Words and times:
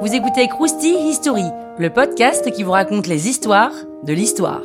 Vous 0.00 0.14
écoutez 0.14 0.48
Krusty 0.48 0.94
History, 1.08 1.44
le 1.78 1.90
podcast 1.90 2.50
qui 2.52 2.62
vous 2.62 2.70
raconte 2.70 3.06
les 3.06 3.28
histoires 3.28 3.72
de 4.04 4.12
l'histoire. 4.12 4.62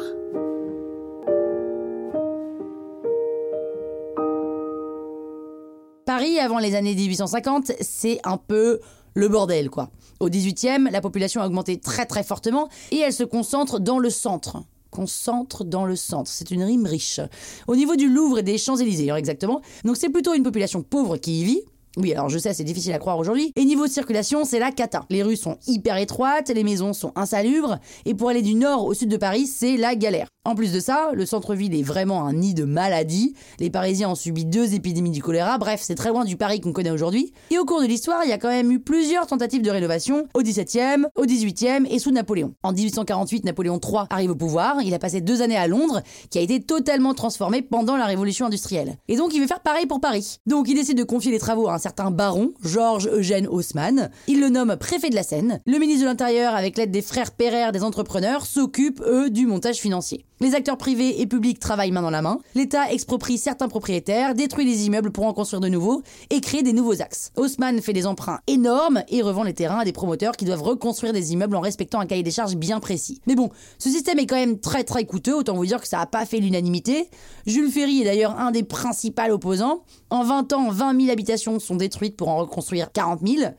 Paris, 6.05 6.39
avant 6.39 6.59
les 6.59 6.75
années 6.75 6.95
1850, 6.95 7.71
c'est 7.81 8.19
un 8.23 8.37
peu 8.37 8.79
le 9.13 9.27
bordel, 9.27 9.69
quoi. 9.69 9.89
Au 10.19 10.29
18e, 10.29 10.89
la 10.91 11.01
population 11.01 11.41
a 11.41 11.47
augmenté 11.47 11.79
très 11.79 12.05
très 12.05 12.23
fortement 12.23 12.69
et 12.91 12.99
elle 12.99 13.13
se 13.13 13.23
concentre 13.23 13.79
dans 13.79 13.99
le 13.99 14.09
centre. 14.09 14.63
Concentre 14.99 15.63
dans 15.63 15.85
le 15.85 15.95
centre. 15.95 16.29
C'est 16.29 16.51
une 16.51 16.61
rime 16.61 16.85
riche. 16.85 17.21
Au 17.69 17.77
niveau 17.77 17.95
du 17.95 18.09
Louvre 18.09 18.39
et 18.39 18.43
des 18.43 18.57
Champs-Élysées, 18.57 19.11
exactement. 19.11 19.61
Donc 19.85 19.95
c'est 19.95 20.09
plutôt 20.09 20.33
une 20.33 20.43
population 20.43 20.81
pauvre 20.83 21.15
qui 21.15 21.39
y 21.39 21.43
vit. 21.45 21.61
Oui, 21.95 22.11
alors 22.11 22.27
je 22.27 22.37
sais, 22.37 22.53
c'est 22.53 22.65
difficile 22.65 22.91
à 22.91 22.99
croire 22.99 23.17
aujourd'hui. 23.17 23.53
Et 23.55 23.63
niveau 23.63 23.87
circulation, 23.87 24.43
c'est 24.43 24.59
la 24.59 24.73
cata. 24.73 25.05
Les 25.09 25.23
rues 25.23 25.37
sont 25.37 25.57
hyper 25.67 25.95
étroites, 25.95 26.49
les 26.49 26.65
maisons 26.65 26.91
sont 26.91 27.13
insalubres, 27.15 27.77
et 28.03 28.13
pour 28.13 28.27
aller 28.27 28.41
du 28.41 28.55
nord 28.55 28.83
au 28.83 28.93
sud 28.93 29.07
de 29.07 29.15
Paris, 29.15 29.47
c'est 29.47 29.77
la 29.77 29.95
galère. 29.95 30.27
En 30.45 30.55
plus 30.55 30.71
de 30.71 30.79
ça, 30.79 31.11
le 31.13 31.25
centre-ville 31.25 31.75
est 31.75 31.83
vraiment 31.83 32.25
un 32.25 32.31
nid 32.31 32.53
de 32.53 32.63
maladies. 32.63 33.35
Les 33.59 33.69
Parisiens 33.69 34.09
ont 34.09 34.15
subi 34.15 34.45
deux 34.45 34.73
épidémies 34.73 35.11
du 35.11 35.21
choléra. 35.21 35.57
Bref, 35.57 35.81
c'est 35.83 35.95
très 35.95 36.09
loin 36.09 36.23
du 36.23 36.37
Paris 36.37 36.61
qu'on 36.61 36.71
connaît 36.71 36.91
aujourd'hui. 36.91 37.33
Et 37.51 37.59
au 37.59 37.65
cours 37.65 37.81
de 37.81 37.85
l'histoire, 37.85 38.21
il 38.23 38.29
y 38.29 38.33
a 38.33 38.37
quand 38.37 38.47
même 38.47 38.71
eu 38.71 38.79
plusieurs 38.79 39.27
tentatives 39.27 39.61
de 39.61 39.69
rénovation 39.69 40.27
au 40.33 40.41
XVIIe, 40.41 41.07
au 41.17 41.25
XVIIIe 41.25 41.85
et 41.89 41.99
sous 41.99 42.11
Napoléon. 42.11 42.53
En 42.63 42.71
1848, 42.71 43.43
Napoléon 43.43 43.81
III 43.83 44.03
arrive 44.09 44.31
au 44.31 44.35
pouvoir. 44.35 44.81
Il 44.81 44.93
a 44.93 44.99
passé 44.99 45.19
deux 45.19 45.41
années 45.41 45.57
à 45.57 45.67
Londres, 45.67 46.01
qui 46.29 46.37
a 46.37 46.41
été 46.41 46.61
totalement 46.61 47.13
transformé 47.13 47.61
pendant 47.61 47.97
la 47.97 48.05
révolution 48.05 48.45
industrielle. 48.45 48.95
Et 49.09 49.17
donc, 49.17 49.35
il 49.35 49.41
veut 49.41 49.47
faire 49.47 49.59
pareil 49.59 49.87
pour 49.87 49.99
Paris. 49.99 50.37
Donc, 50.45 50.69
il 50.69 50.75
décide 50.75 50.97
de 50.97 51.03
confier 51.03 51.33
les 51.33 51.39
travaux 51.39 51.67
à 51.67 51.73
un 51.73 51.79
certain 51.79 52.11
baron, 52.11 52.53
Georges 52.63 53.09
Eugène 53.11 53.47
Haussmann. 53.47 54.09
Il 54.27 54.39
le 54.39 54.47
nomme 54.47 54.77
préfet 54.77 55.09
de 55.09 55.15
la 55.15 55.23
Seine. 55.23 55.59
Le 55.65 55.79
ministre 55.79 56.03
de 56.03 56.07
l'Intérieur, 56.07 56.55
avec 56.55 56.77
l'aide 56.77 56.91
des 56.91 57.01
frères 57.01 57.31
Pereire 57.31 57.73
des 57.73 57.83
entrepreneurs, 57.83 58.45
s'occupe, 58.45 59.01
eux, 59.01 59.29
du 59.29 59.45
montage 59.45 59.79
financier. 59.79 60.25
Les 60.41 60.55
acteurs 60.55 60.77
privés 60.77 61.19
et 61.19 61.27
publics 61.27 61.59
travaillent 61.59 61.91
main 61.91 62.01
dans 62.01 62.09
la 62.09 62.21
main. 62.21 62.39
L'État 62.55 62.89
exproprie 62.93 63.37
certains 63.37 63.67
propriétaires, 63.67 64.35
détruit 64.35 64.63
les 64.63 64.85
immeubles 64.85 65.11
pour 65.11 65.25
en 65.25 65.33
construire 65.33 65.59
de 65.59 65.67
nouveaux 65.67 66.01
et 66.29 66.39
crée 66.39 66.63
des 66.63 66.71
nouveaux 66.71 67.01
axes. 67.01 67.33
Haussmann 67.35 67.81
fait 67.81 67.91
des 67.91 68.07
emprunts 68.07 68.39
énormes 68.47 69.03
et 69.09 69.21
revend 69.21 69.43
les 69.43 69.53
terrains 69.53 69.79
à 69.79 69.83
des 69.83 69.91
promoteurs 69.91 70.37
qui 70.37 70.45
doivent 70.45 70.63
reconstruire 70.63 71.11
des 71.11 71.33
immeubles 71.33 71.57
en 71.57 71.59
respectant 71.59 71.99
un 71.99 72.05
cahier 72.05 72.23
des 72.23 72.31
charges 72.31 72.55
bien 72.55 72.79
précis. 72.79 73.19
Mais 73.27 73.35
bon, 73.35 73.49
ce 73.79 73.89
système 73.89 74.17
est 74.17 74.27
quand 74.27 74.37
même 74.37 74.61
très 74.61 74.85
très 74.85 75.03
coûteux, 75.03 75.35
autant 75.35 75.55
vous 75.55 75.65
dire 75.65 75.81
que 75.81 75.87
ça 75.89 75.97
n'a 75.97 76.05
pas 76.05 76.25
fait 76.25 76.39
l'unanimité. 76.39 77.09
Jules 77.45 77.69
Ferry 77.69 78.01
est 78.01 78.05
d'ailleurs 78.05 78.39
un 78.39 78.51
des 78.51 78.63
principaux 78.63 79.29
opposants. 79.29 79.83
En 80.09 80.23
20 80.23 80.53
ans, 80.53 80.69
20 80.69 81.01
000 81.01 81.11
habitations 81.11 81.59
sont 81.59 81.75
détruites 81.75 82.15
pour 82.15 82.29
en 82.29 82.37
reconstruire 82.37 82.93
40 82.93 83.27
000. 83.27 83.51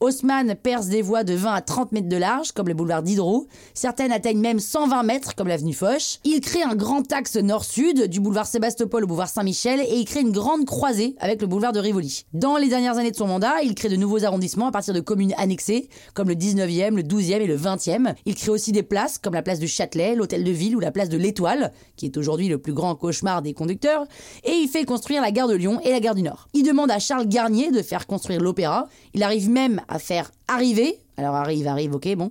Haussmann 0.00 0.54
perce 0.54 0.88
des 0.88 1.02
voies 1.02 1.24
de 1.24 1.34
20 1.34 1.52
à 1.52 1.60
30 1.60 1.92
mètres 1.92 2.08
de 2.08 2.16
large, 2.16 2.52
comme 2.52 2.68
le 2.68 2.74
boulevard 2.74 3.02
Diderot. 3.02 3.46
Certaines 3.74 4.12
atteignent 4.12 4.40
même 4.40 4.60
120 4.60 5.02
mètres, 5.02 5.34
comme 5.34 5.48
l'avenue 5.48 5.72
Foch. 5.72 6.18
Il 6.24 6.40
crée 6.40 6.62
un 6.62 6.74
grand 6.74 7.10
axe 7.12 7.36
nord-sud, 7.36 8.08
du 8.08 8.20
boulevard 8.20 8.46
Sébastopol 8.46 9.04
au 9.04 9.06
boulevard 9.06 9.28
Saint-Michel, 9.28 9.80
et 9.80 9.96
il 9.96 10.04
crée 10.04 10.20
une 10.20 10.32
grande 10.32 10.66
croisée 10.66 11.14
avec 11.20 11.40
le 11.40 11.46
boulevard 11.46 11.72
de 11.72 11.80
Rivoli. 11.80 12.24
Dans 12.32 12.56
les 12.56 12.68
dernières 12.68 12.98
années 12.98 13.10
de 13.10 13.16
son 13.16 13.26
mandat, 13.26 13.62
il 13.62 13.74
crée 13.74 13.88
de 13.88 13.96
nouveaux 13.96 14.24
arrondissements 14.24 14.68
à 14.68 14.72
partir 14.72 14.94
de 14.94 15.00
communes 15.00 15.34
annexées, 15.38 15.88
comme 16.14 16.28
le 16.28 16.34
19e, 16.34 16.94
le 16.94 17.02
12e 17.02 17.40
et 17.40 17.46
le 17.46 17.56
20e. 17.56 18.14
Il 18.26 18.34
crée 18.34 18.50
aussi 18.50 18.72
des 18.72 18.82
places, 18.82 19.18
comme 19.18 19.34
la 19.34 19.42
place 19.42 19.58
du 19.58 19.68
Châtelet, 19.68 20.14
l'hôtel 20.14 20.44
de 20.44 20.50
ville 20.50 20.76
ou 20.76 20.80
la 20.80 20.90
place 20.90 21.08
de 21.08 21.16
l'Étoile, 21.16 21.72
qui 21.96 22.06
est 22.06 22.16
aujourd'hui 22.16 22.48
le 22.48 22.58
plus 22.58 22.72
grand 22.72 22.94
cauchemar 22.94 23.42
des 23.42 23.54
conducteurs. 23.54 24.06
Et 24.44 24.52
il 24.52 24.68
fait 24.68 24.84
construire 24.84 25.22
la 25.22 25.30
gare 25.30 25.48
de 25.48 25.54
Lyon 25.54 25.80
et 25.84 25.90
la 25.90 26.00
gare 26.00 26.14
du 26.14 26.22
Nord. 26.22 26.48
Il 26.52 26.62
demande 26.64 26.90
à 26.90 26.98
Charles 26.98 27.28
Garnier 27.28 27.70
de 27.70 27.82
faire 27.82 28.06
construire 28.06 28.40
l'opéra. 28.40 28.88
Il 29.14 29.22
arrive 29.22 29.48
même 29.50 29.80
à 29.88 29.93
faire 29.98 30.30
arriver, 30.48 30.98
alors 31.16 31.34
arrive, 31.34 31.66
arrive, 31.66 31.94
ok, 31.94 32.14
bon, 32.16 32.30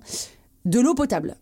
de 0.66 0.80
l'eau 0.80 0.96
potable. 0.96 1.36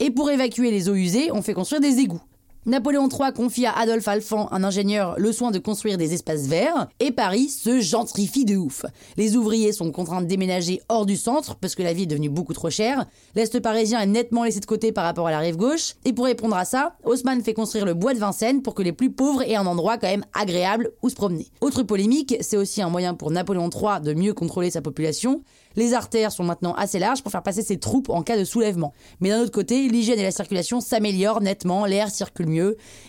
Et 0.00 0.10
pour 0.10 0.30
évacuer 0.30 0.70
les 0.70 0.88
eaux 0.88 0.94
usées, 0.94 1.30
on 1.32 1.42
fait 1.42 1.54
construire 1.54 1.80
des 1.80 1.98
égouts. 1.98 2.22
Napoléon 2.68 3.08
III 3.08 3.32
confie 3.34 3.64
à 3.64 3.72
Adolphe 3.72 4.08
Alphand, 4.08 4.52
un 4.52 4.62
ingénieur, 4.62 5.14
le 5.16 5.32
soin 5.32 5.50
de 5.50 5.58
construire 5.58 5.96
des 5.96 6.12
espaces 6.12 6.48
verts, 6.48 6.86
et 7.00 7.10
Paris 7.12 7.48
se 7.48 7.80
gentrifie 7.80 8.44
de 8.44 8.58
ouf. 8.58 8.84
Les 9.16 9.36
ouvriers 9.36 9.72
sont 9.72 9.90
contraints 9.90 10.20
de 10.20 10.26
déménager 10.26 10.82
hors 10.90 11.06
du 11.06 11.16
centre, 11.16 11.56
parce 11.56 11.74
que 11.74 11.82
la 11.82 11.94
vie 11.94 12.02
est 12.02 12.06
devenue 12.06 12.28
beaucoup 12.28 12.52
trop 12.52 12.68
chère. 12.68 13.06
L'Est 13.34 13.58
parisien 13.60 14.00
est 14.00 14.06
nettement 14.06 14.44
laissé 14.44 14.60
de 14.60 14.66
côté 14.66 14.92
par 14.92 15.04
rapport 15.04 15.26
à 15.26 15.30
la 15.30 15.38
rive 15.38 15.56
gauche, 15.56 15.94
et 16.04 16.12
pour 16.12 16.26
répondre 16.26 16.56
à 16.56 16.66
ça, 16.66 16.94
Haussmann 17.04 17.42
fait 17.42 17.54
construire 17.54 17.86
le 17.86 17.94
bois 17.94 18.12
de 18.12 18.18
Vincennes 18.18 18.60
pour 18.60 18.74
que 18.74 18.82
les 18.82 18.92
plus 18.92 19.10
pauvres 19.10 19.40
aient 19.40 19.56
un 19.56 19.64
endroit 19.64 19.96
quand 19.96 20.08
même 20.08 20.26
agréable 20.38 20.90
où 21.02 21.08
se 21.08 21.14
promener. 21.14 21.46
Autre 21.62 21.82
polémique, 21.84 22.36
c'est 22.42 22.58
aussi 22.58 22.82
un 22.82 22.90
moyen 22.90 23.14
pour 23.14 23.30
Napoléon 23.30 23.70
III 23.70 24.02
de 24.02 24.12
mieux 24.12 24.34
contrôler 24.34 24.70
sa 24.70 24.82
population. 24.82 25.42
Les 25.74 25.94
artères 25.94 26.32
sont 26.32 26.44
maintenant 26.44 26.74
assez 26.74 26.98
larges 26.98 27.22
pour 27.22 27.30
faire 27.30 27.42
passer 27.42 27.62
ses 27.62 27.78
troupes 27.78 28.10
en 28.10 28.22
cas 28.22 28.36
de 28.36 28.44
soulèvement. 28.44 28.92
Mais 29.20 29.30
d'un 29.30 29.40
autre 29.40 29.52
côté, 29.52 29.88
l'hygiène 29.88 30.18
et 30.18 30.24
la 30.24 30.32
circulation 30.32 30.80
s'améliorent 30.80 31.40
nettement, 31.40 31.86
l'air 31.86 32.10
circule 32.10 32.48
mieux. 32.48 32.57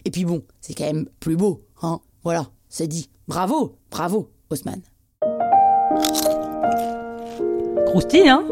Et 0.05 0.11
puis 0.11 0.25
bon, 0.25 0.43
c'est 0.61 0.73
quand 0.73 0.85
même 0.85 1.07
plus 1.19 1.35
beau, 1.35 1.65
hein 1.81 1.99
Voilà, 2.23 2.49
c'est 2.69 2.87
dit. 2.87 3.09
Bravo, 3.27 3.77
bravo, 3.91 4.31
Haussmann. 4.49 4.81
Croustille, 7.87 8.29
hein 8.29 8.45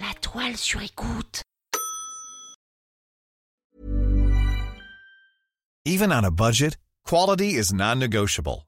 La 0.00 0.12
toile 0.20 0.56
sur 0.56 0.80
écoute. 0.82 1.42
Even 5.84 6.12
on 6.12 6.22
a 6.24 6.30
budget, 6.30 6.76
quality 7.04 7.56
is 7.56 7.72
non-negotiable. 7.72 8.67